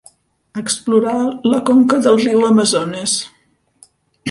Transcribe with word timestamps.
Explorà 0.61 1.13
la 1.51 1.59
conca 1.69 2.01
del 2.07 2.19
riu 2.25 2.43
Amazones. 2.49 3.17